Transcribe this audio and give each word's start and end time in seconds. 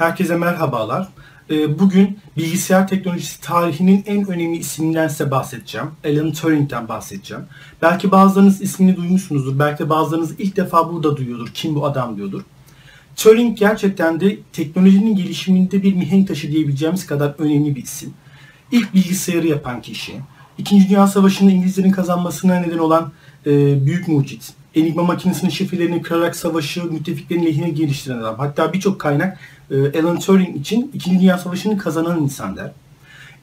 Herkese 0.00 0.36
merhabalar. 0.36 1.08
Ee, 1.50 1.78
bugün 1.78 2.18
bilgisayar 2.36 2.88
teknolojisi 2.88 3.40
tarihinin 3.40 4.04
en 4.06 4.28
önemli 4.28 4.56
isminden 4.56 5.08
size 5.08 5.30
bahsedeceğim. 5.30 5.86
Alan 6.04 6.32
Turing'den 6.32 6.88
bahsedeceğim. 6.88 7.44
Belki 7.82 8.10
bazılarınız 8.10 8.62
ismini 8.62 8.96
duymuşsunuzdur. 8.96 9.58
Belki 9.58 9.88
bazılarınız 9.88 10.40
ilk 10.40 10.56
defa 10.56 10.92
burada 10.92 11.16
duyuyordur. 11.16 11.48
Kim 11.54 11.74
bu 11.74 11.86
adam 11.86 12.16
diyordur. 12.16 12.42
Turing 13.16 13.58
gerçekten 13.58 14.20
de 14.20 14.38
teknolojinin 14.52 15.16
gelişiminde 15.16 15.82
bir 15.82 15.94
mihenk 15.94 16.28
taşı 16.28 16.52
diyebileceğimiz 16.52 17.06
kadar 17.06 17.34
önemli 17.38 17.76
bir 17.76 17.82
isim. 17.82 18.14
İlk 18.72 18.94
bilgisayarı 18.94 19.46
yapan 19.46 19.82
kişi. 19.82 20.12
İkinci 20.58 20.88
Dünya 20.88 21.06
Savaşı'nda 21.06 21.50
İngilizlerin 21.50 21.90
kazanmasına 21.90 22.60
neden 22.60 22.78
olan 22.78 23.12
e, 23.46 23.86
büyük 23.86 24.08
mucit. 24.08 24.59
Enigma 24.74 25.02
makinesinin 25.02 25.50
şifrelerini 25.50 26.02
kırarak 26.02 26.36
savaşı 26.36 26.84
müttefiklerin 26.84 27.46
lehine 27.46 27.70
geliştiren 27.70 28.18
adam. 28.18 28.38
Hatta 28.38 28.72
birçok 28.72 29.00
kaynak 29.00 29.38
e, 29.70 30.02
Alan 30.02 30.18
Turing 30.18 30.56
için 30.56 30.90
2. 30.94 31.10
Dünya 31.10 31.38
Savaşı'nı 31.38 31.78
kazanan 31.78 32.22
insan 32.22 32.56
der. 32.56 32.72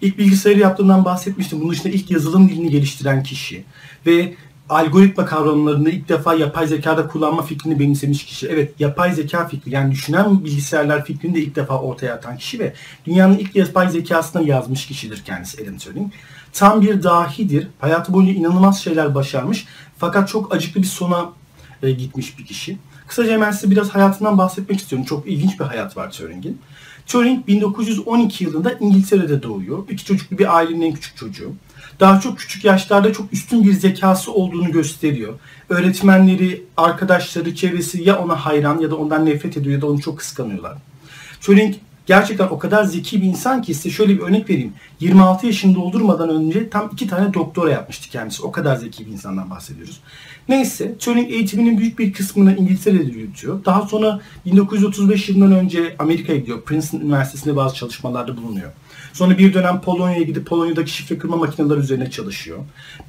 İlk 0.02 0.18
bilgisayarı 0.18 0.60
yaptığından 0.60 1.06
bahsetmiştim. 1.06 1.62
Bunun 1.62 1.72
dışında 1.72 1.90
ilk 1.90 2.12
yazılım 2.12 2.50
dilini 2.50 2.70
geliştiren 2.70 3.24
kişi. 3.24 3.64
Ve 4.06 4.34
algoritma 4.70 5.26
kavramlarını 5.26 5.90
ilk 5.90 6.10
defa 6.10 6.36
yapay 6.36 6.68
zekada 6.68 7.08
kullanma 7.08 7.42
fikrini 7.42 7.80
benimsemiş 7.80 8.26
kişi. 8.26 8.48
Evet 8.48 8.74
yapay 8.80 9.14
zeka 9.14 9.48
fikri 9.48 9.72
yani 9.72 9.92
düşünen 9.92 10.46
bilgisayarlar 10.46 11.06
fikrini 11.06 11.36
de 11.36 11.40
ilk 11.40 11.56
defa 11.56 11.80
ortaya 11.80 12.14
atan 12.14 12.38
kişi 12.38 12.60
ve 12.60 12.74
dünyanın 13.06 13.38
ilk 13.38 13.56
yapay 13.56 13.90
zekasına 13.90 14.42
yazmış 14.42 14.86
kişidir 14.86 15.24
kendisi 15.26 15.64
Alan 15.64 15.78
Turing. 15.78 16.14
Tam 16.54 16.82
bir 16.82 17.04
dahidir. 17.04 17.68
Hayatı 17.80 18.14
boyunca 18.14 18.34
inanılmaz 18.34 18.84
şeyler 18.84 19.16
başarmış 19.16 19.66
fakat 19.98 20.30
çok 20.30 20.56
acıklı 20.56 20.82
bir 20.82 20.88
sona 20.88 21.30
e, 21.84 21.92
gitmiş 21.92 22.40
bir 22.40 22.46
kişi. 22.46 22.78
Kısaca 23.08 23.32
hemen 23.32 23.52
size 23.52 23.72
biraz 23.72 23.90
hayatından 23.90 24.38
bahsetmek 24.38 24.80
istiyorum. 24.80 25.06
Çok 25.06 25.28
ilginç 25.28 25.60
bir 25.60 25.66
hayat 25.66 25.98
var 25.98 26.12
Turing'in. 26.12 26.62
Turing 27.08 27.48
1912 27.48 28.44
yılında 28.44 28.74
İngiltere'de 28.80 29.44
doğuyor. 29.44 29.90
İki 29.90 30.06
çocuklu 30.06 30.38
bir 30.38 30.58
ailenin 30.58 30.82
en 30.82 30.94
küçük 30.94 31.18
çocuğu. 31.18 31.54
Daha 32.00 32.20
çok 32.20 32.38
küçük 32.38 32.66
yaşlarda 32.66 33.14
çok 33.14 33.34
üstün 33.34 33.64
bir 33.64 33.74
zekası 33.74 34.32
olduğunu 34.32 34.72
gösteriyor. 34.72 35.34
Öğretmenleri, 35.70 36.64
arkadaşları, 36.78 37.56
çevresi 37.56 38.04
ya 38.04 38.20
ona 38.20 38.36
hayran 38.36 38.80
ya 38.80 38.92
da 38.92 38.96
ondan 38.96 39.26
nefret 39.26 39.58
ediyor 39.58 39.76
ya 39.76 39.82
da 39.82 39.88
onu 39.88 40.02
çok 40.02 40.18
kıskanıyorlar. 40.18 40.78
Turing 41.42 41.76
gerçekten 42.08 42.48
o 42.48 42.60
kadar 42.60 42.84
zeki 42.84 43.22
bir 43.22 43.28
insan 43.28 43.62
ki 43.62 43.74
size 43.74 43.90
şöyle 43.90 44.14
bir 44.18 44.22
örnek 44.22 44.50
vereyim. 44.50 44.74
26 45.00 45.46
yaşını 45.46 45.76
doldurmadan 45.76 46.30
önce 46.30 46.70
tam 46.70 46.90
iki 46.94 47.08
tane 47.08 47.34
doktora 47.34 47.72
yapmıştı 47.72 48.10
kendisi. 48.10 48.44
O 48.44 48.52
kadar 48.52 48.76
zeki 48.76 49.06
bir 49.06 49.12
insandan 49.12 49.50
bahsediyoruz. 49.50 50.00
Neyse 50.50 50.98
Turing 50.98 51.32
eğitiminin 51.32 51.78
büyük 51.78 52.00
bir 52.00 52.14
kısmını 52.14 52.56
İngiltere'de 52.58 53.12
yürütüyor. 53.12 53.66
Daha 53.66 53.82
sonra 53.82 54.20
1935 54.46 55.30
yılından 55.30 55.52
önce 55.52 55.96
Amerika'ya 56.00 56.40
gidiyor. 56.40 56.62
Princeton 56.62 57.00
Üniversitesi'nde 57.00 57.56
bazı 57.56 57.76
çalışmalarda 57.76 58.38
bulunuyor. 58.38 58.72
Sonra 59.14 59.38
bir 59.38 59.54
dönem 59.54 59.82
Polonya'ya 59.82 60.24
gidip 60.24 60.48
Polonya'daki 60.48 60.92
şifre 60.92 61.18
kırma 61.18 61.38
makineleri 61.38 61.80
üzerine 61.80 62.12
çalışıyor. 62.12 62.60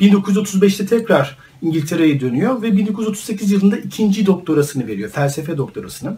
1935'te 0.00 0.86
tekrar 0.86 1.36
İngiltere'ye 1.62 2.20
dönüyor 2.20 2.62
ve 2.62 2.77
1938 2.77 3.52
yılında 3.52 3.77
ikinci 3.77 4.27
doktorasını 4.27 4.86
veriyor. 4.86 5.10
Felsefe 5.10 5.56
doktorasını. 5.56 6.16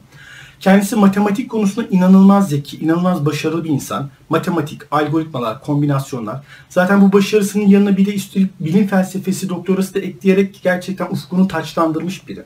Kendisi 0.61 0.97
matematik 0.97 1.51
konusunda 1.51 1.89
inanılmaz 1.89 2.49
zeki, 2.49 2.77
inanılmaz 2.77 3.27
başarılı 3.27 3.65
bir 3.65 3.71
insan. 3.71 4.11
Matematik, 4.29 4.83
algoritmalar, 4.91 5.63
kombinasyonlar. 5.63 6.41
Zaten 6.69 7.01
bu 7.01 7.13
başarısının 7.13 7.69
yanına 7.69 7.97
bir 7.97 8.07
de 8.07 8.15
üstelik 8.15 8.61
bilim 8.61 8.87
felsefesi 8.87 9.49
doktorası 9.49 9.95
da 9.95 9.99
ekleyerek 9.99 10.61
gerçekten 10.63 11.07
ufkunu 11.07 11.49
taçlandırmış 11.49 12.29
biri. 12.29 12.43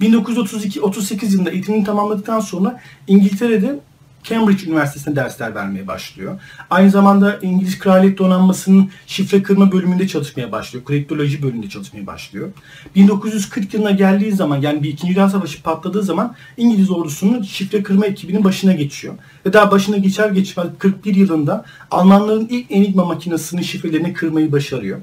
1932-38 0.00 1.32
yılında 1.32 1.50
eğitimini 1.50 1.84
tamamladıktan 1.84 2.40
sonra 2.40 2.80
İngiltere'de 3.06 3.80
Cambridge 4.24 4.66
Üniversitesi'nde 4.66 5.16
dersler 5.16 5.54
vermeye 5.54 5.86
başlıyor. 5.86 6.40
Aynı 6.70 6.90
zamanda 6.90 7.38
İngiliz 7.42 7.78
Kraliyet 7.78 8.18
Donanması'nın 8.18 8.90
şifre 9.06 9.42
kırma 9.42 9.72
bölümünde 9.72 10.08
çalışmaya 10.08 10.52
başlıyor. 10.52 10.84
Kriptoloji 10.84 11.42
bölümünde 11.42 11.68
çalışmaya 11.68 12.06
başlıyor. 12.06 12.48
1940 12.94 13.74
yılına 13.74 13.90
geldiği 13.90 14.32
zaman 14.32 14.56
yani 14.56 14.82
bir 14.82 14.88
İkinci 14.88 15.14
Dünya 15.14 15.28
Savaşı 15.28 15.62
patladığı 15.62 16.02
zaman 16.02 16.34
İngiliz 16.56 16.90
ordusunun 16.90 17.42
şifre 17.42 17.82
kırma 17.82 18.06
ekibinin 18.06 18.44
başına 18.44 18.72
geçiyor. 18.72 19.14
Ve 19.46 19.52
daha 19.52 19.70
başına 19.70 19.96
geçer 19.96 20.30
geçmez 20.30 20.66
41 20.78 21.14
yılında 21.14 21.64
Almanların 21.90 22.46
ilk 22.50 22.66
Enigma 22.70 23.04
makinesinin 23.04 23.62
şifrelerini 23.62 24.12
kırmayı 24.12 24.52
başarıyor. 24.52 24.98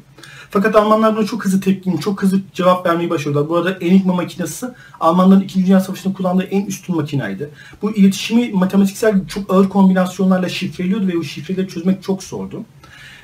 Fakat 0.51 0.75
Almanlar 0.75 1.17
buna 1.17 1.25
çok 1.25 1.45
hızlı 1.45 1.59
tepki, 1.59 1.99
çok 2.01 2.23
hızlı 2.23 2.39
cevap 2.53 2.85
vermeyi 2.85 3.09
başarıyorlar. 3.09 3.49
Bu 3.49 3.55
arada 3.55 3.71
Enigma 3.71 4.13
makinesi 4.13 4.65
Almanların 4.99 5.41
2. 5.41 5.65
Dünya 5.65 5.79
Savaşı'nda 5.79 6.13
kullandığı 6.13 6.43
en 6.43 6.65
üstün 6.65 6.95
makinaydı. 6.95 7.49
Bu 7.81 7.91
iletişimi 7.91 8.49
matematiksel 8.49 9.27
çok 9.27 9.53
ağır 9.53 9.69
kombinasyonlarla 9.69 10.49
şifreliyordu 10.49 11.07
ve 11.07 11.17
o 11.17 11.23
şifreleri 11.23 11.67
çözmek 11.67 12.03
çok 12.03 12.23
zordu. 12.23 12.63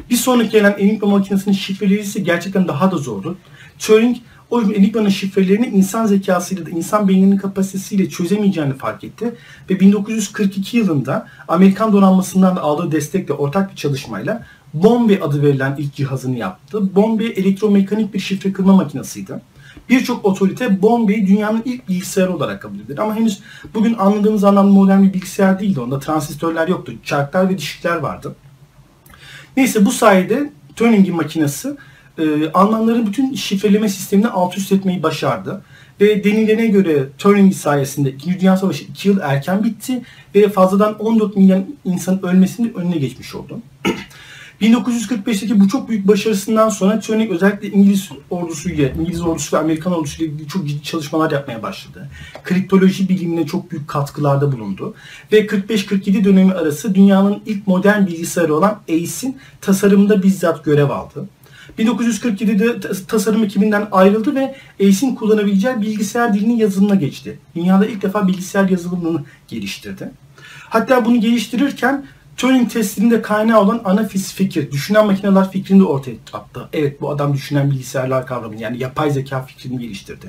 Bir 0.10 0.16
sonraki 0.16 0.50
gelen 0.50 0.76
Enigma 0.78 1.08
makinesinin 1.08 1.56
şifreleri 1.56 2.00
ise 2.00 2.20
gerçekten 2.20 2.68
daha 2.68 2.92
da 2.92 2.98
zordu. 2.98 3.38
Turing 3.80 4.18
o 4.54 4.62
Enigma'nın 4.62 5.10
şifrelerini 5.10 5.68
insan 5.68 6.06
zekasıyla 6.06 6.66
da 6.66 6.70
insan 6.70 7.08
beyninin 7.08 7.38
kapasitesiyle 7.38 8.10
çözemeyeceğini 8.10 8.74
fark 8.74 9.04
etti. 9.04 9.36
Ve 9.70 9.80
1942 9.80 10.78
yılında 10.78 11.28
Amerikan 11.48 11.94
donanmasından 11.94 12.56
aldığı 12.56 12.92
destekle 12.92 13.34
ortak 13.34 13.72
bir 13.72 13.76
çalışmayla 13.76 14.46
Bombe 14.74 15.22
adı 15.22 15.42
verilen 15.42 15.76
ilk 15.78 15.94
cihazını 15.94 16.38
yaptı. 16.38 16.96
Bombe 16.96 17.26
elektromekanik 17.26 18.14
bir 18.14 18.20
şifre 18.20 18.54
kırma 18.54 18.76
makinesiydi. 18.76 19.34
Birçok 19.90 20.26
otorite 20.26 20.82
Bombe'yi 20.82 21.28
dünyanın 21.28 21.62
ilk 21.66 21.90
bilgisayarı 21.90 22.36
olarak 22.36 22.62
kabul 22.62 22.80
eder. 22.80 22.98
Ama 22.98 23.16
henüz 23.16 23.40
bugün 23.74 23.94
anladığımız 23.94 24.44
anlamda 24.44 24.72
modern 24.72 25.04
bir 25.04 25.14
bilgisayar 25.14 25.60
değildi. 25.60 25.80
Onda 25.80 26.00
transistörler 26.00 26.68
yoktu. 26.68 26.94
Çarklar 27.04 27.50
ve 27.50 27.58
dişikler 27.58 27.96
vardı. 27.96 28.36
Neyse 29.58 29.86
bu 29.86 29.92
sayede 29.92 30.54
Turing'in 30.76 31.16
makinesi 31.16 31.76
e, 32.18 32.52
Almanların 32.54 33.08
bütün 33.08 33.34
şifreleme 33.34 33.90
sistemini 33.90 34.28
alt 34.28 34.58
üst 34.58 34.72
etmeyi 34.72 35.04
başardı. 35.04 35.62
Ve 36.02 36.24
denilene 36.24 36.68
göre 36.68 37.10
Turing 37.18 37.54
sayesinde 37.54 38.12
2. 38.12 38.40
Dünya 38.40 38.58
Savaşı 38.58 38.84
2 38.84 39.10
yıl 39.10 39.20
erken 39.20 39.64
bitti 39.64 40.02
ve 40.36 40.50
fazladan 40.50 41.00
14 41.00 41.36
milyon 41.36 41.76
insan 41.86 42.26
ölmesinin 42.26 42.74
önüne 42.74 42.98
geçmiş 42.98 43.36
oldu. 43.36 43.60
1945'teki 44.62 45.60
bu 45.60 45.68
çok 45.68 45.90
büyük 45.90 46.08
başarısından 46.08 46.70
sonra 46.70 47.00
Turing 47.00 47.32
özellikle 47.32 47.68
İngiliz 47.68 48.10
ordusuyla, 48.30 48.90
İngiliz 48.90 49.22
ordusu 49.22 49.58
ve 49.58 49.62
Amerikan 49.62 49.94
ordusuyla 49.94 50.34
ilgili 50.34 50.48
çok 50.48 50.68
ciddi 50.68 50.84
çalışmalar 50.84 51.32
yapmaya 51.32 51.64
başladı. 51.64 52.10
Kriptoloji 52.44 53.10
bilimine 53.10 53.46
çok 53.46 53.72
büyük 53.72 53.88
katkılarda 53.88 54.52
bulundu. 54.52 54.94
Ve 55.32 55.46
45-47 55.46 56.24
dönemi 56.24 56.54
arası 56.54 56.96
dünyanın 56.96 57.42
ilk 57.46 57.68
modern 57.68 58.08
bilgisayarı 58.08 58.56
olan 58.56 58.80
ACE'in 58.84 59.38
tasarımında 59.62 60.24
bizzat 60.24 60.66
görev 60.66 60.90
aldı. 60.90 61.28
1947'de 61.80 62.80
tasarım 63.08 63.44
ekibinden 63.44 63.88
ayrıldı 63.92 64.36
ve 64.36 64.56
ACE'in 64.80 65.16
kullanabileceği 65.16 65.82
bilgisayar 65.82 66.34
dilinin 66.34 66.58
yazılımına 66.58 66.96
geçti. 66.96 67.40
Dünyada 67.56 67.86
ilk 67.86 68.02
defa 68.02 68.28
bilgisayar 68.28 68.70
yazılımını 68.70 69.24
geliştirdi. 69.48 70.12
Hatta 70.70 71.06
bunu 71.06 71.20
geliştirirken 71.20 72.06
Turing 72.38 72.72
testinde 72.72 73.22
kaynağı 73.22 73.62
olan 73.62 73.82
ana 73.86 74.08
fikir, 74.08 74.72
düşünen 74.72 75.06
makineler 75.06 75.52
fikrini 75.52 75.80
de 75.80 75.84
ortaya 75.84 76.16
attı. 76.34 76.70
Evet 76.74 77.02
bu 77.02 77.12
adam 77.12 77.34
düşünen 77.34 77.72
bilgisayarlar 77.72 78.28
kavramını 78.28 78.62
yani 78.62 78.80
yapay 78.80 79.12
zeka 79.12 79.42
fikrini 79.42 79.80
geliştirdi. 79.80 80.28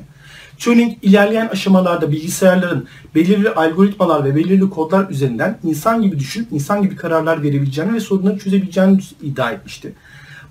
Turing 0.59 0.99
ilerleyen 1.03 1.49
aşamalarda 1.49 2.13
bilgisayarların 2.13 2.87
belirli 3.15 3.51
algoritmalar 3.51 4.25
ve 4.25 4.37
belirli 4.37 4.71
kodlar 4.71 5.11
üzerinden 5.11 5.59
insan 5.63 6.03
gibi 6.03 6.19
düşünüp 6.19 6.53
insan 6.53 6.83
gibi 6.83 6.97
kararlar 6.97 7.43
verebileceğini 7.43 7.95
ve 7.95 8.01
sorunları 8.01 8.39
çözebileceğini 8.39 9.01
iddia 9.23 9.51
etmişti. 9.51 9.93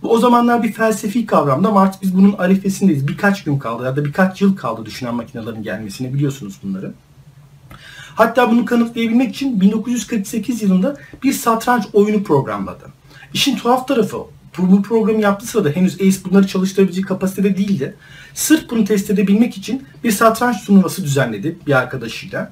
Bu 0.04 0.12
o 0.12 0.20
zamanlar 0.20 0.64
bir 0.64 0.72
felsefi 0.72 1.26
kavramdı 1.26 1.68
ama 1.68 1.82
artık 1.82 2.02
biz 2.02 2.18
bunun 2.18 2.36
arifesindeyiz. 2.38 3.08
Birkaç 3.08 3.44
gün 3.44 3.60
kaldı 3.60 3.84
ya 3.84 3.96
da 3.96 4.06
birkaç 4.06 4.42
yıl 4.42 4.56
kaldı 4.56 4.86
düşünen 4.86 5.16
makinelerin 5.16 5.64
gelmesine 5.64 6.14
biliyorsunuz 6.14 6.60
bunları. 6.64 6.94
Hatta 8.16 8.52
bunu 8.52 8.66
kanıtlayabilmek 8.66 9.30
için 9.36 9.62
1948 9.62 10.62
yılında 10.62 10.98
bir 11.24 11.34
satranç 11.34 11.84
oyunu 11.94 12.24
programladı. 12.24 12.86
İşin 13.34 13.56
tuhaf 13.56 13.88
tarafı 13.88 14.18
bu 14.58 14.82
programı 14.82 15.22
yaptığı 15.22 15.48
sırada 15.48 15.70
henüz 15.70 15.96
ACE 15.96 16.26
bunları 16.26 16.48
çalıştırabilecek 16.48 17.08
kapasitede 17.08 17.58
değildi. 17.58 17.96
Sırf 18.34 18.70
bunu 18.70 18.86
test 18.86 19.10
edebilmek 19.10 19.58
için 19.58 19.84
bir 20.04 20.12
satranç 20.12 20.66
turnuvası 20.66 21.04
düzenledi 21.04 21.58
bir 21.68 21.78
arkadaşıyla. 21.78 22.52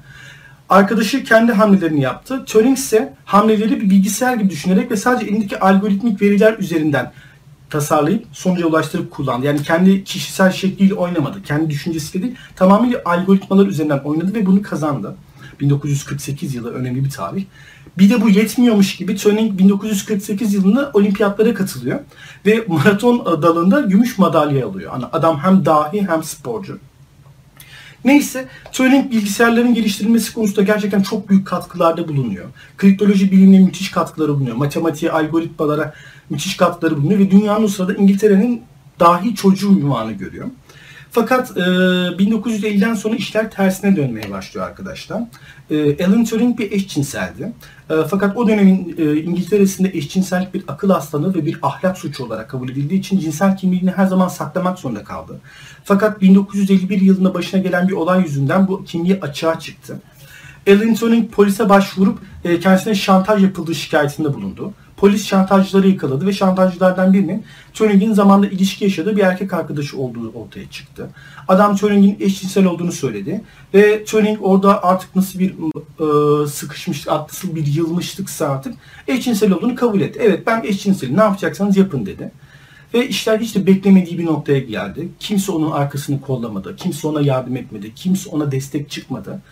Arkadaşı 0.68 1.24
kendi 1.24 1.52
hamlelerini 1.52 2.00
yaptı. 2.00 2.44
Turing 2.44 2.78
ise 2.78 3.14
hamleleri 3.24 3.80
bir 3.80 3.90
bilgisayar 3.90 4.36
gibi 4.36 4.50
düşünerek 4.50 4.90
ve 4.90 4.96
sadece 4.96 5.26
elindeki 5.26 5.60
algoritmik 5.60 6.22
veriler 6.22 6.58
üzerinden 6.58 7.12
tasarlayıp 7.72 8.24
sonuca 8.32 8.66
ulaştırıp 8.66 9.10
kullandı. 9.10 9.46
Yani 9.46 9.62
kendi 9.62 10.04
kişisel 10.04 10.52
şekliyle 10.52 10.94
oynamadı. 10.94 11.42
Kendi 11.42 11.70
düşüncesiyle 11.70 12.24
değil, 12.24 12.36
tamamıyla 12.56 13.02
algoritmalar 13.04 13.66
üzerinden 13.66 13.98
oynadı 13.98 14.34
ve 14.34 14.46
bunu 14.46 14.62
kazandı. 14.62 15.16
1948 15.60 16.54
yılı 16.54 16.72
önemli 16.74 17.04
bir 17.04 17.10
tarih. 17.10 17.44
Bir 17.98 18.10
de 18.10 18.20
bu 18.20 18.28
yetmiyormuş 18.28 18.96
gibi 18.96 19.16
Turing 19.16 19.58
1948 19.58 20.54
yılında 20.54 20.90
olimpiyatlara 20.94 21.54
katılıyor 21.54 22.00
ve 22.46 22.64
maraton 22.68 23.42
dalında 23.42 23.80
gümüş 23.80 24.18
madalya 24.18 24.66
alıyor. 24.66 24.92
Yani 24.92 25.04
adam 25.12 25.38
hem 25.38 25.64
dahi 25.64 26.08
hem 26.08 26.22
sporcu. 26.22 26.78
Neyse 28.04 28.48
Turing 28.72 29.10
bilgisayarların 29.10 29.74
geliştirilmesi 29.74 30.34
konusunda 30.34 30.62
gerçekten 30.62 31.02
çok 31.02 31.28
büyük 31.28 31.46
katkılarda 31.46 32.08
bulunuyor. 32.08 32.44
Kriptoloji 32.76 33.32
bilimine 33.32 33.58
müthiş 33.58 33.90
katkıları 33.90 34.34
bulunuyor. 34.34 34.56
Matematiğe, 34.56 35.12
algoritmalara 35.12 35.94
müthiş 36.30 36.56
katkıları 36.56 36.96
bulunuyor 36.96 37.20
ve 37.20 37.30
dünyanın 37.30 37.64
o 37.64 37.68
sırada 37.68 37.94
İngiltere'nin 37.94 38.62
dahi 39.00 39.34
çocuğu 39.34 39.72
ünvanı 39.72 40.12
görüyor. 40.12 40.46
Fakat 41.10 41.56
e, 41.56 41.60
1950'den 41.60 42.94
sonra 42.94 43.16
işler 43.16 43.50
tersine 43.50 43.96
dönmeye 43.96 44.30
başlıyor 44.30 44.66
arkadaşlar. 44.66 45.22
E, 45.70 46.06
Alan 46.06 46.24
Turing 46.24 46.58
bir 46.58 46.72
eşcinseldi. 46.72 47.52
E, 47.92 48.04
fakat 48.08 48.36
o 48.36 48.48
dönemin 48.48 48.94
e, 48.98 49.16
İngiltere'sinde 49.16 49.88
eşcinsellik 49.88 50.54
bir 50.54 50.64
akıl 50.68 50.90
hastalığı 50.90 51.34
ve 51.34 51.46
bir 51.46 51.58
ahlak 51.62 51.98
suçu 51.98 52.24
olarak 52.24 52.50
kabul 52.50 52.68
edildiği 52.68 53.00
için 53.00 53.18
cinsel 53.18 53.56
kimliğini 53.56 53.90
her 53.90 54.06
zaman 54.06 54.28
saklamak 54.28 54.78
zorunda 54.78 55.04
kaldı. 55.04 55.40
Fakat 55.84 56.20
1951 56.20 57.00
yılında 57.00 57.34
başına 57.34 57.60
gelen 57.60 57.88
bir 57.88 57.92
olay 57.92 58.22
yüzünden 58.22 58.68
bu 58.68 58.84
kimliği 58.84 59.20
açığa 59.20 59.58
çıktı. 59.58 60.00
Turing 61.00 61.30
polise 61.30 61.68
başvurup 61.68 62.18
e, 62.44 62.60
kendisine 62.60 62.94
şantaj 62.94 63.42
yapıldığı 63.42 63.74
şikayetinde 63.74 64.34
bulundu. 64.34 64.72
Polis 65.02 65.26
şantajcıları 65.26 65.88
yakaladı 65.88 66.26
ve 66.26 66.32
şantajcılardan 66.32 67.12
birinin 67.12 67.44
Turing'in 67.74 68.12
zamanında 68.12 68.46
ilişki 68.46 68.84
yaşadığı 68.84 69.16
bir 69.16 69.22
erkek 69.22 69.52
arkadaşı 69.52 69.98
olduğu 69.98 70.32
ortaya 70.32 70.70
çıktı. 70.70 71.10
Adam 71.48 71.76
Turing'in 71.76 72.16
eşcinsel 72.20 72.66
olduğunu 72.66 72.92
söyledi 72.92 73.40
ve 73.74 74.04
Turing 74.04 74.38
orada 74.42 74.84
artık 74.84 75.16
nasıl 75.16 75.38
bir 75.38 75.50
e, 75.50 76.46
sıkışmış, 76.46 77.06
nasıl 77.06 77.56
bir 77.56 77.66
yılmışlıksa 77.66 78.48
artık 78.48 78.74
eşcinsel 79.08 79.52
olduğunu 79.52 79.74
kabul 79.74 80.00
etti. 80.00 80.18
Evet 80.22 80.46
ben 80.46 80.62
eşcinselim 80.64 81.16
ne 81.16 81.22
yapacaksanız 81.22 81.76
yapın 81.76 82.06
dedi. 82.06 82.30
Ve 82.94 83.08
işler 83.08 83.38
hiç 83.38 83.54
de 83.54 83.66
beklemediği 83.66 84.18
bir 84.18 84.26
noktaya 84.26 84.58
geldi. 84.58 85.08
Kimse 85.18 85.52
onun 85.52 85.70
arkasını 85.70 86.20
kollamadı. 86.20 86.76
Kimse 86.76 87.08
ona 87.08 87.20
yardım 87.20 87.56
etmedi. 87.56 87.94
Kimse 87.94 88.30
ona 88.30 88.52
destek 88.52 88.90
çıkmadı. 88.90 89.42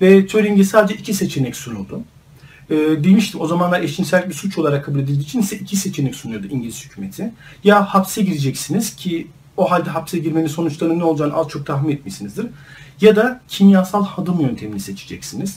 Ve 0.00 0.26
Turing'e 0.26 0.64
sadece 0.64 0.94
iki 0.94 1.14
seçenek 1.14 1.56
sunuldu 1.56 2.00
e, 2.70 2.76
demiştim 2.76 3.40
o 3.40 3.46
zamanlar 3.46 3.80
eşcinsel 3.80 4.28
bir 4.28 4.34
suç 4.34 4.58
olarak 4.58 4.84
kabul 4.84 4.98
edildiği 4.98 5.22
için 5.22 5.40
ise 5.40 5.56
iki 5.56 5.76
seçenek 5.76 6.14
sunuyordu 6.14 6.46
İngiliz 6.50 6.84
hükümeti. 6.84 7.32
Ya 7.64 7.94
hapse 7.94 8.22
gireceksiniz 8.22 8.96
ki 8.96 9.26
o 9.56 9.70
halde 9.70 9.90
hapse 9.90 10.18
girmenin 10.18 10.46
sonuçlarının 10.46 10.98
ne 10.98 11.04
olacağını 11.04 11.34
az 11.34 11.48
çok 11.48 11.66
tahmin 11.66 11.92
etmişsinizdir. 11.92 12.46
Ya 13.00 13.16
da 13.16 13.40
kimyasal 13.48 14.04
hadım 14.04 14.40
yöntemini 14.40 14.80
seçeceksiniz. 14.80 15.56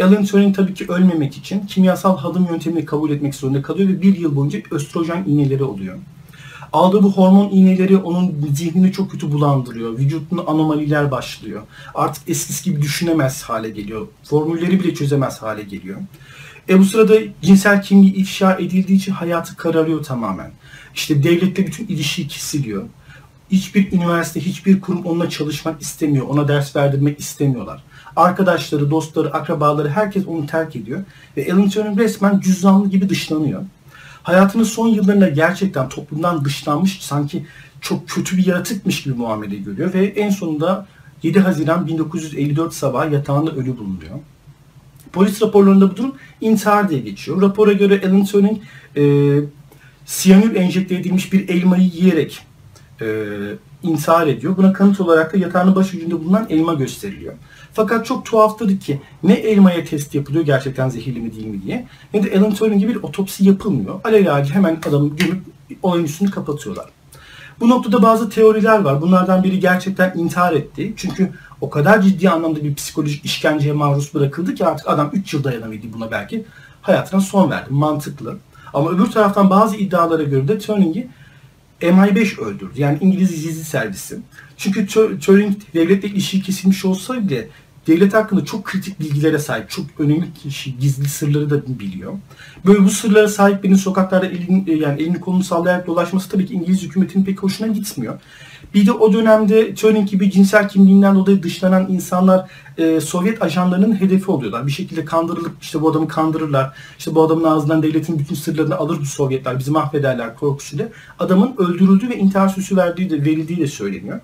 Alan 0.00 0.24
Turing 0.24 0.56
tabii 0.56 0.74
ki 0.74 0.86
ölmemek 0.88 1.36
için 1.36 1.66
kimyasal 1.66 2.16
hadım 2.16 2.46
yöntemini 2.50 2.84
kabul 2.84 3.10
etmek 3.10 3.34
zorunda 3.34 3.62
kalıyor 3.62 3.88
ve 3.88 4.02
bir 4.02 4.18
yıl 4.18 4.36
boyunca 4.36 4.58
östrojen 4.70 5.24
iğneleri 5.26 5.64
oluyor. 5.64 5.98
Aldığı 6.72 7.02
bu 7.02 7.12
hormon 7.12 7.50
iğneleri 7.50 7.96
onun 7.96 8.46
zihnini 8.54 8.92
çok 8.92 9.10
kötü 9.10 9.32
bulandırıyor. 9.32 9.98
Vücudunda 9.98 10.46
anomaliler 10.46 11.10
başlıyor. 11.10 11.62
Artık 11.94 12.28
eskisi 12.28 12.64
gibi 12.64 12.82
düşünemez 12.82 13.42
hale 13.42 13.70
geliyor. 13.70 14.06
Formülleri 14.24 14.80
bile 14.80 14.94
çözemez 14.94 15.42
hale 15.42 15.62
geliyor. 15.62 16.00
E 16.68 16.78
bu 16.78 16.84
sırada 16.84 17.14
cinsel 17.42 17.82
kimliği 17.82 18.14
ifşa 18.14 18.54
edildiği 18.54 18.98
için 18.98 19.12
hayatı 19.12 19.56
kararıyor 19.56 20.04
tamamen. 20.04 20.50
İşte 20.94 21.22
devlette 21.22 21.66
bütün 21.66 21.86
ilişki 21.86 22.28
kesiliyor. 22.28 22.82
Hiçbir 23.50 23.92
üniversite, 23.92 24.40
hiçbir 24.40 24.80
kurum 24.80 25.04
onunla 25.04 25.30
çalışmak 25.30 25.82
istemiyor. 25.82 26.26
Ona 26.28 26.48
ders 26.48 26.76
verdirmek 26.76 27.20
istemiyorlar. 27.20 27.82
Arkadaşları, 28.16 28.90
dostları, 28.90 29.34
akrabaları 29.34 29.88
herkes 29.88 30.26
onu 30.26 30.46
terk 30.46 30.76
ediyor. 30.76 31.04
Ve 31.36 31.52
Alan 31.52 31.68
Turing 31.68 31.98
resmen 31.98 32.40
cüzdanlı 32.40 32.90
gibi 32.90 33.08
dışlanıyor. 33.08 33.62
Hayatının 34.22 34.64
son 34.64 34.88
yıllarında 34.88 35.28
gerçekten 35.28 35.88
toplumdan 35.88 36.44
dışlanmış, 36.44 36.98
sanki 37.00 37.46
çok 37.80 38.08
kötü 38.08 38.36
bir 38.36 38.46
yaratıkmış 38.46 39.02
gibi 39.02 39.14
muamele 39.14 39.56
görüyor. 39.56 39.94
Ve 39.94 40.06
en 40.06 40.30
sonunda 40.30 40.86
7 41.22 41.40
Haziran 41.40 41.86
1954 41.86 42.74
sabahı 42.74 43.14
yatağında 43.14 43.50
ölü 43.50 43.78
bulunuyor. 43.78 44.18
Polis 45.12 45.42
raporlarında 45.42 45.90
bu 45.90 45.96
durum 45.96 46.14
intihar 46.40 46.88
diye 46.88 47.00
geçiyor. 47.00 47.42
Rapora 47.42 47.72
göre 47.72 48.02
Alan 48.06 48.24
Turing 48.24 48.58
e, 48.96 49.02
siyanür 50.04 50.56
enjekte 50.56 50.94
edilmiş 50.94 51.32
bir 51.32 51.48
elmayı 51.48 51.82
yiyerek 51.82 52.38
e, 53.00 53.06
intihar 53.82 54.26
ediyor. 54.26 54.56
Buna 54.56 54.72
kanıt 54.72 55.00
olarak 55.00 55.34
da 55.34 55.38
yatağının 55.38 55.74
başucunda 55.74 56.24
bulunan 56.24 56.46
elma 56.50 56.74
gösteriliyor. 56.74 57.34
Fakat 57.72 58.06
çok 58.06 58.24
tuhaftır 58.24 58.80
ki 58.80 59.00
ne 59.22 59.32
elmaya 59.32 59.84
test 59.84 60.14
yapılıyor 60.14 60.44
gerçekten 60.44 60.88
zehirli 60.88 61.20
mi 61.20 61.34
değil 61.34 61.46
mi 61.46 61.62
diye 61.62 61.86
ne 62.14 62.22
de 62.22 62.38
Alan 62.38 62.54
Turing'e 62.54 62.88
bir 62.88 62.96
otopsi 62.96 63.44
yapılmıyor. 63.44 64.00
Alelacele 64.04 64.54
hemen 64.54 64.78
adamı 64.88 65.16
gömüp 65.16 65.42
olayın 65.82 66.04
üstünü 66.04 66.30
kapatıyorlar. 66.30 66.86
Bu 67.62 67.68
noktada 67.68 68.02
bazı 68.02 68.30
teoriler 68.30 68.78
var. 68.78 69.00
Bunlardan 69.00 69.42
biri 69.42 69.60
gerçekten 69.60 70.12
intihar 70.16 70.52
etti. 70.52 70.92
Çünkü 70.96 71.30
o 71.60 71.70
kadar 71.70 72.02
ciddi 72.02 72.30
anlamda 72.30 72.64
bir 72.64 72.74
psikolojik 72.74 73.24
işkenceye 73.24 73.72
maruz 73.72 74.14
bırakıldı 74.14 74.54
ki 74.54 74.66
artık 74.66 74.88
adam 74.88 75.10
3 75.12 75.34
yıl 75.34 75.44
dayanamadı 75.44 75.92
buna 75.92 76.10
belki. 76.10 76.44
Hayatına 76.82 77.20
son 77.20 77.50
verdi. 77.50 77.66
Mantıklı. 77.70 78.38
Ama 78.74 78.90
öbür 78.90 79.06
taraftan 79.06 79.50
bazı 79.50 79.76
iddialara 79.76 80.22
göre 80.22 80.48
de 80.48 80.58
Turing'i 80.58 81.08
MI5 81.80 82.40
öldürdü. 82.40 82.72
Yani 82.76 82.98
İngiliz 83.00 83.42
gizli 83.42 83.64
servisi. 83.64 84.18
Çünkü 84.56 84.86
Turing 85.20 85.56
devletle 85.74 86.08
ilişki 86.08 86.42
kesilmiş 86.42 86.84
olsa 86.84 87.28
bile 87.28 87.48
devlet 87.86 88.14
hakkında 88.14 88.44
çok 88.44 88.64
kritik 88.64 89.00
bilgilere 89.00 89.38
sahip, 89.38 89.70
çok 89.70 89.86
önemli 89.98 90.34
kişi, 90.34 90.78
gizli 90.78 91.08
sırları 91.08 91.50
da 91.50 91.78
biliyor. 91.78 92.12
Böyle 92.66 92.84
bu 92.84 92.90
sırlara 92.90 93.28
sahip 93.28 93.62
birinin 93.62 93.76
sokaklarda 93.76 94.26
elini, 94.26 94.78
yani 94.78 95.02
elini 95.02 95.20
kolunu 95.20 95.44
sallayarak 95.44 95.86
dolaşması 95.86 96.28
tabii 96.28 96.46
ki 96.46 96.54
İngiliz 96.54 96.82
hükümetinin 96.82 97.24
pek 97.24 97.42
hoşuna 97.42 97.66
gitmiyor. 97.66 98.20
Bir 98.74 98.86
de 98.86 98.92
o 98.92 99.12
dönemde 99.12 99.74
Turing 99.74 100.10
gibi 100.10 100.30
cinsel 100.30 100.68
kimliğinden 100.68 101.14
dolayı 101.14 101.42
dışlanan 101.42 101.86
insanlar 101.88 102.50
e, 102.78 103.00
Sovyet 103.00 103.42
ajanlarının 103.42 104.00
hedefi 104.00 104.30
oluyorlar. 104.30 104.66
Bir 104.66 104.72
şekilde 104.72 105.04
kandırılıp 105.04 105.52
işte 105.62 105.82
bu 105.82 105.90
adamı 105.90 106.08
kandırırlar. 106.08 106.72
İşte 106.98 107.14
bu 107.14 107.22
adamın 107.22 107.44
ağzından 107.44 107.82
devletin 107.82 108.18
bütün 108.18 108.34
sırlarını 108.34 108.76
alır 108.76 108.98
bu 109.00 109.06
Sovyetler, 109.06 109.58
bizi 109.58 109.70
mahvederler 109.70 110.36
korkusuyla. 110.36 110.88
Adamın 111.18 111.54
öldürüldüğü 111.58 112.08
ve 112.08 112.16
intihar 112.16 112.48
süsü 112.48 112.76
verdiği 112.76 113.10
de 113.10 113.24
verildiği 113.24 113.58
de 113.58 113.66
söyleniyor. 113.66 114.20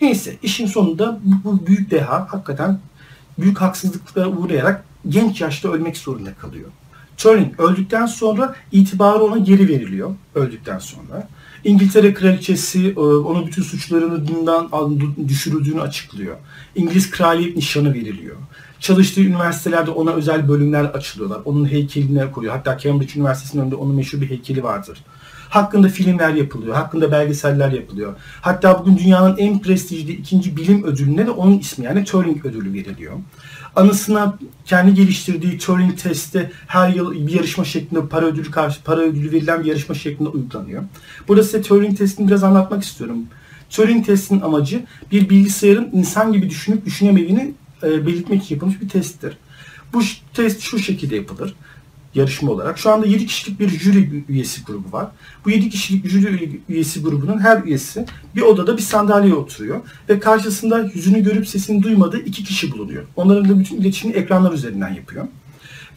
Neyse 0.00 0.36
işin 0.42 0.66
sonunda 0.66 1.20
bu, 1.24 1.50
bu 1.50 1.66
büyük 1.66 1.90
deha 1.90 2.26
hakikaten 2.30 2.78
büyük 3.42 3.60
haksızlıklara 3.60 4.28
uğrayarak 4.28 4.84
genç 5.08 5.40
yaşta 5.40 5.72
ölmek 5.72 5.96
zorunda 5.96 6.34
kalıyor. 6.34 6.68
Turing 7.16 7.60
öldükten 7.60 8.06
sonra 8.06 8.54
itibarı 8.72 9.22
ona 9.22 9.38
geri 9.38 9.68
veriliyor 9.68 10.14
öldükten 10.34 10.78
sonra. 10.78 11.28
İngiltere 11.64 12.14
kraliçesi 12.14 12.90
e, 12.90 13.00
ona 13.00 13.46
bütün 13.46 13.62
suçlarını 13.62 14.28
bundan 14.28 14.68
düşürüldüğünü 15.28 15.80
açıklıyor. 15.80 16.36
İngiliz 16.74 17.10
kraliyet 17.10 17.56
nişanı 17.56 17.94
veriliyor. 17.94 18.36
Çalıştığı 18.80 19.20
üniversitelerde 19.20 19.90
ona 19.90 20.10
özel 20.10 20.48
bölümler 20.48 20.84
açılıyorlar. 20.84 21.40
Onun 21.44 21.70
heykeline 21.70 22.30
koyuyor. 22.32 22.54
Hatta 22.54 22.78
Cambridge 22.78 23.20
Üniversitesi'nin 23.20 23.62
önünde 23.62 23.74
onun 23.74 23.94
meşhur 23.94 24.20
bir 24.20 24.30
heykeli 24.30 24.62
vardır. 24.62 24.98
Hakkında 25.52 25.88
filmler 25.88 26.34
yapılıyor. 26.34 26.74
Hakkında 26.74 27.12
belgeseller 27.12 27.72
yapılıyor. 27.72 28.14
Hatta 28.40 28.80
bugün 28.80 28.98
dünyanın 28.98 29.36
en 29.36 29.58
prestijli 29.58 30.12
ikinci 30.12 30.56
bilim 30.56 30.84
ödülüne 30.84 31.26
de 31.26 31.30
onun 31.30 31.58
ismi 31.58 31.84
yani 31.84 32.04
Turing 32.04 32.46
ödülü 32.46 32.72
veriliyor. 32.72 33.12
Anısına 33.76 34.38
kendi 34.64 34.94
geliştirdiği 34.94 35.58
Turing 35.58 35.98
testi 35.98 36.50
her 36.66 36.88
yıl 36.88 37.26
bir 37.26 37.32
yarışma 37.32 37.64
şeklinde 37.64 38.06
para 38.06 38.26
ödülü 38.26 38.50
karşı 38.50 38.82
para 38.82 39.00
ödülü 39.00 39.32
verilen 39.32 39.60
bir 39.60 39.68
yarışma 39.68 39.94
şeklinde 39.94 40.28
uygulanıyor. 40.28 40.82
Burada 41.28 41.42
size 41.42 41.62
Turing 41.62 41.98
testini 41.98 42.28
biraz 42.28 42.44
anlatmak 42.44 42.82
istiyorum. 42.82 43.18
Turing 43.70 44.06
testinin 44.06 44.40
amacı 44.40 44.84
bir 45.10 45.28
bilgisayarın 45.28 45.90
insan 45.92 46.32
gibi 46.32 46.50
düşünüp 46.50 46.86
düşünemediğini 46.86 47.54
e, 47.82 48.06
belirtmek 48.06 48.42
için 48.42 48.54
yapılmış 48.54 48.80
bir 48.80 48.88
testtir. 48.88 49.36
Bu 49.92 50.00
test 50.34 50.60
şu 50.60 50.78
şekilde 50.78 51.16
yapılır 51.16 51.54
yarışma 52.14 52.52
olarak. 52.52 52.78
Şu 52.78 52.90
anda 52.90 53.06
7 53.06 53.26
kişilik 53.26 53.60
bir 53.60 53.68
jüri 53.68 54.24
üyesi 54.28 54.64
grubu 54.64 54.92
var. 54.92 55.06
Bu 55.44 55.50
7 55.50 55.70
kişilik 55.70 56.08
jüri 56.08 56.60
üyesi 56.68 57.02
grubunun 57.02 57.38
her 57.38 57.62
üyesi 57.62 58.06
bir 58.36 58.42
odada 58.42 58.76
bir 58.76 58.82
sandalyeye 58.82 59.34
oturuyor 59.34 59.80
ve 60.08 60.20
karşısında 60.20 60.90
yüzünü 60.94 61.22
görüp 61.22 61.48
sesini 61.48 61.82
duymadığı 61.82 62.18
iki 62.18 62.44
kişi 62.44 62.72
bulunuyor. 62.72 63.04
Onların 63.16 63.48
da 63.48 63.58
bütün 63.58 63.76
iletişimini 63.76 64.16
ekranlar 64.16 64.52
üzerinden 64.52 64.94
yapıyor. 64.94 65.26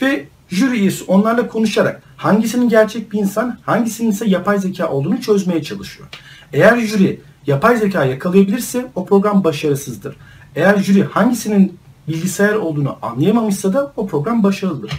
Ve 0.01 0.27
jüri 0.49 0.79
üyesi 0.79 1.03
onlarla 1.03 1.47
konuşarak 1.47 2.01
hangisinin 2.17 2.69
gerçek 2.69 3.11
bir 3.11 3.19
insan, 3.19 3.59
hangisinin 3.65 4.11
ise 4.11 4.25
yapay 4.25 4.59
zeka 4.59 4.89
olduğunu 4.89 5.21
çözmeye 5.21 5.63
çalışıyor. 5.63 6.07
Eğer 6.53 6.77
jüri 6.77 7.21
yapay 7.47 7.77
zeka 7.77 8.05
yakalayabilirse 8.05 8.91
o 8.95 9.05
program 9.05 9.43
başarısızdır. 9.43 10.15
Eğer 10.55 10.77
jüri 10.77 11.03
hangisinin 11.03 11.77
bilgisayar 12.07 12.53
olduğunu 12.53 12.97
anlayamamışsa 13.01 13.73
da 13.73 13.93
o 13.95 14.07
program 14.07 14.43
başarılıdır. 14.43 14.91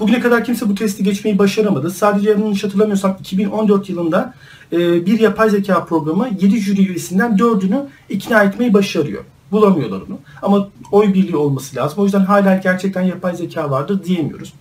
Bugüne 0.00 0.20
kadar 0.20 0.44
kimse 0.44 0.68
bu 0.68 0.74
testi 0.74 1.02
geçmeyi 1.02 1.38
başaramadı. 1.38 1.90
Sadece 1.90 2.30
yanlış 2.30 2.64
hatırlamıyorsam 2.64 3.16
2014 3.20 3.88
yılında 3.88 4.34
e, 4.72 5.06
bir 5.06 5.20
yapay 5.20 5.50
zeka 5.50 5.84
programı 5.84 6.28
7 6.40 6.60
jüri 6.60 6.86
üyesinden 6.86 7.36
4'ünü 7.36 7.86
ikna 8.08 8.42
etmeyi 8.42 8.74
başarıyor. 8.74 9.24
Bulamıyorlar 9.52 10.00
onu. 10.00 10.18
Ama 10.42 10.68
oy 10.92 11.14
birliği 11.14 11.36
olması 11.36 11.76
lazım. 11.76 11.98
O 11.98 12.04
yüzden 12.04 12.20
hala 12.20 12.56
gerçekten 12.56 13.02
yapay 13.02 13.36
zeka 13.36 13.70
vardır 13.70 14.04
diyemiyoruz. 14.04 14.52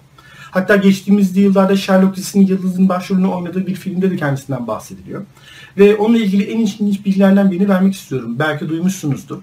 Hatta 0.51 0.75
geçtiğimiz 0.75 1.37
yıllarda 1.37 1.77
Sherlock 1.77 2.15
dizisinin 2.15 2.47
Yıldız'ın 2.47 2.89
başrolünü 2.89 3.27
oynadığı 3.27 3.67
bir 3.67 3.75
filmde 3.75 4.11
de 4.11 4.15
kendisinden 4.15 4.67
bahsediliyor. 4.67 5.25
Ve 5.77 5.95
onunla 5.95 6.17
ilgili 6.17 6.43
en 6.43 6.59
ilginç 6.59 7.05
bilgilerden 7.05 7.51
birini 7.51 7.69
vermek 7.69 7.93
istiyorum. 7.93 8.35
Belki 8.39 8.69
duymuşsunuzdur. 8.69 9.37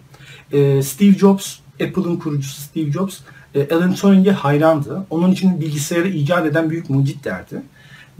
E, 0.53 0.83
Steve 0.83 1.13
Jobs 1.13 1.57
Apple'ın 1.75 2.17
kurucusu 2.17 2.61
Steve 2.61 2.93
Jobs 2.93 3.19
e, 3.55 3.75
Alan 3.75 3.95
Turing'e 3.95 4.33
hayrandı. 4.33 5.07
Onun 5.11 5.33
için 5.33 5.61
bilgisayarı 5.61 6.09
icat 6.09 6.47
eden 6.47 6.71
büyük 6.71 6.91
mucit 6.91 7.25
derdi. 7.25 7.63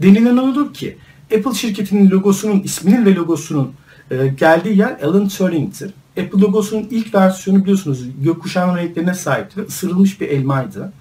Denilen 0.01 0.37
olur 0.37 0.73
ki 0.73 0.97
Apple 1.37 1.53
şirketinin 1.53 2.11
logosunun, 2.11 2.59
isminin 2.59 3.05
ve 3.05 3.15
logosunun 3.15 3.71
e, 4.11 4.27
geldiği 4.27 4.77
yer 4.77 4.99
Alan 5.03 5.27
Turing'tir. 5.27 5.93
Apple 6.19 6.39
logosunun 6.39 6.87
ilk 6.91 7.15
versiyonu 7.15 7.61
biliyorsunuz 7.61 8.05
gökkuşağının 8.23 8.77
renklerine 8.77 9.13
sahipti 9.13 9.61
ve 9.61 9.65
ısırılmış 9.65 10.21
bir 10.21 10.27
elmaydı. 10.27 10.93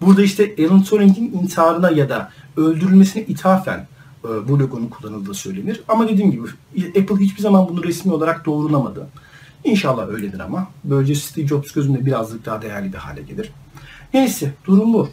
Burada 0.00 0.22
işte 0.22 0.54
Alan 0.58 0.82
Turing'in 0.82 1.32
intiharına 1.32 1.90
ya 1.90 2.08
da 2.08 2.30
öldürülmesine 2.56 3.22
ithafen 3.22 3.86
e, 4.24 4.48
bu 4.48 4.58
logonun 4.58 4.88
kullanıldığı 4.88 5.34
söylenir. 5.34 5.82
Ama 5.88 6.08
dediğim 6.08 6.30
gibi 6.30 6.42
Apple 6.88 7.16
hiçbir 7.16 7.42
zaman 7.42 7.68
bunu 7.68 7.84
resmi 7.84 8.12
olarak 8.12 8.46
doğrulamadı. 8.46 9.06
İnşallah 9.64 10.08
öyledir 10.08 10.40
ama. 10.40 10.68
Böylece 10.84 11.14
Steve 11.14 11.46
Jobs 11.46 11.72
gözünde 11.72 12.06
birazcık 12.06 12.46
daha 12.46 12.62
değerli 12.62 12.92
bir 12.92 12.98
hale 12.98 13.22
gelir. 13.22 13.52
Neyse 14.14 14.52
durum 14.66 14.94
bu. 14.94 15.08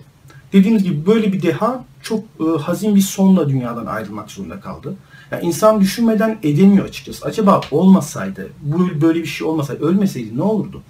Dediğimiz 0.54 0.84
gibi 0.84 1.06
böyle 1.06 1.34
bir 1.34 1.42
deha 1.42 1.86
çok 2.02 2.24
e, 2.40 2.62
hazin 2.62 2.96
bir 2.96 3.02
sonla 3.02 3.50
dünyadan 3.50 3.86
ayrılmak 3.86 4.32
zorunda 4.32 4.60
kaldı. 4.60 4.96
Yani 5.32 5.46
insan 5.46 5.82
düşünmeden 5.82 6.40
edemiyor 6.44 6.86
açıkçası. 6.86 7.26
Acaba 7.26 7.62
olmasaydı, 7.72 8.50
bu 8.62 9.02
böyle 9.02 9.20
bir 9.20 9.28
şey 9.28 9.48
olmasaydı, 9.48 9.86
ölmeseydi 9.86 10.38
ne 10.38 10.44
olurdu? 10.44 10.82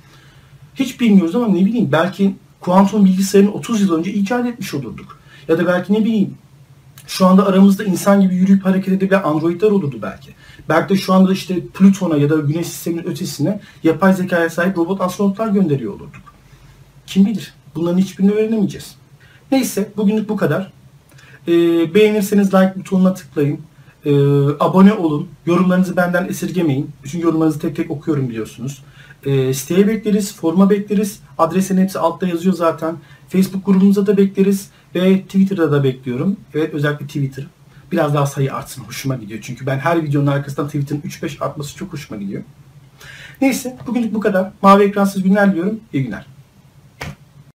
Hiç 0.76 1.00
bilmiyoruz 1.00 1.36
ama 1.36 1.48
ne 1.48 1.66
bileyim 1.66 1.90
belki 1.92 2.36
kuantum 2.60 3.06
bilgisayarını 3.06 3.52
30 3.52 3.82
yıl 3.82 3.94
önce 3.94 4.14
icat 4.14 4.46
etmiş 4.46 4.74
olurduk. 4.74 5.20
Ya 5.48 5.58
da 5.58 5.68
belki 5.68 5.94
ne 5.94 6.00
bileyim 6.06 6.38
şu 7.08 7.26
anda 7.26 7.46
aramızda 7.46 7.84
insan 7.84 8.22
gibi 8.22 8.36
yürüyüp 8.36 8.66
hareket 8.66 8.94
edebilen 8.94 9.24
androidler 9.24 9.72
olurdu 9.72 10.00
belki. 10.02 10.30
Belki 10.70 10.94
de 10.94 10.98
şu 10.98 11.14
anda 11.14 11.34
işte 11.34 11.60
Plüton'a 11.60 12.18
ya 12.18 12.30
da 12.30 12.36
Güneş 12.36 12.68
sisteminin 12.68 13.04
ötesine 13.04 13.60
yapay 13.84 14.14
zekaya 14.14 14.50
sahip 14.50 14.78
robot 14.78 15.02
astronotlar 15.02 15.48
gönderiyor 15.48 15.94
olurduk. 15.94 16.34
Kim 17.08 17.26
bilir? 17.26 17.54
Bunların 17.80 17.98
hiçbirini 17.98 18.32
öğrenemeyeceğiz. 18.32 18.96
Neyse 19.52 19.92
bugünlük 19.98 20.30
bu 20.30 20.38
kadar. 20.38 20.72
Ee, 21.48 21.52
beğenirseniz 21.94 22.54
like 22.54 22.74
butonuna 22.76 23.14
tıklayın. 23.14 23.60
Ee, 24.06 24.12
abone 24.60 24.94
olun. 24.94 25.28
Yorumlarınızı 25.46 25.98
benden 25.98 26.28
esirgemeyin. 26.28 26.92
Bütün 27.04 27.20
yorumlarınızı 27.20 27.60
tek 27.60 27.76
tek 27.76 27.92
okuyorum 27.92 28.30
biliyorsunuz. 28.30 28.84
Ee, 29.26 29.54
siteye 29.54 29.88
bekleriz, 29.88 30.36
forma 30.36 30.70
bekleriz. 30.70 31.20
Adresin 31.38 31.78
hepsi 31.78 32.00
altta 32.00 32.28
yazıyor 32.28 32.56
zaten. 32.56 32.96
Facebook 33.30 33.66
grubumuza 33.66 34.08
da 34.08 34.18
bekleriz 34.18 34.70
ve 34.96 35.22
Twitter'da 35.22 35.72
da 35.72 35.84
bekliyorum. 35.84 36.38
Evet 36.54 36.74
özellikle 36.74 37.08
Twitter. 37.08 37.48
Biraz 37.92 38.14
daha 38.14 38.26
sayı 38.26 38.54
artsın. 38.54 38.84
Hoşuma 38.84 39.16
gidiyor. 39.16 39.40
Çünkü 39.44 39.66
ben 39.66 39.80
her 39.80 40.04
videonun 40.04 40.28
arkasından 40.28 40.68
Twitter'ın 40.68 41.02
3-5 41.02 41.44
artması 41.44 41.78
çok 41.78 41.94
hoşuma 41.94 42.22
gidiyor. 42.22 42.44
Neyse 43.42 43.78
bugünlük 43.88 44.14
bu 44.14 44.20
kadar. 44.20 44.52
Mavi 44.62 44.84
ekransız 44.84 45.24
günler 45.24 45.52
diliyorum. 45.52 45.80
İyi 45.94 46.04
günler. 46.04 46.39